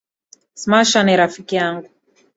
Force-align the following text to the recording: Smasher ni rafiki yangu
Smasher 0.53 1.03
ni 1.05 1.15
rafiki 1.17 1.55
yangu 1.55 1.89